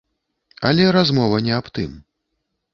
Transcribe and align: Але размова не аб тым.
Але 0.69 0.87
размова 0.97 1.37
не 1.47 1.53
аб 1.61 1.71
тым. 1.79 1.91